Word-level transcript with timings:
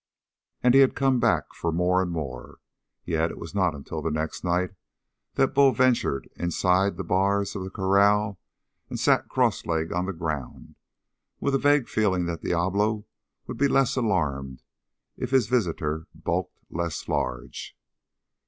And 0.63 0.73
he 0.73 0.79
had 0.79 0.95
come 0.95 1.19
back 1.19 1.53
for 1.53 1.71
more, 1.71 2.01
and 2.01 2.09
more. 2.09 2.57
Yet 3.05 3.29
it 3.29 3.37
was 3.37 3.53
not 3.53 3.75
until 3.75 4.01
the 4.01 4.09
next 4.09 4.43
night 4.43 4.71
that 5.35 5.53
Bull 5.53 5.73
ventured 5.73 6.27
inside 6.35 6.97
the 6.97 7.03
bars 7.03 7.55
of 7.55 7.63
the 7.63 7.69
corral 7.69 8.39
and 8.89 8.99
sat 8.99 9.29
cross 9.29 9.63
legged 9.63 9.93
on 9.93 10.07
the 10.07 10.13
ground, 10.13 10.73
with 11.39 11.53
a 11.53 11.59
vague 11.59 11.87
feeling 11.87 12.25
that 12.25 12.41
Diablo 12.41 13.05
would 13.45 13.57
be 13.57 13.67
less 13.67 13.95
alarmed 13.95 14.63
if 15.17 15.29
his 15.29 15.45
visitor 15.45 16.07
bulked 16.15 16.57
less 16.71 17.07
large. 17.07 17.77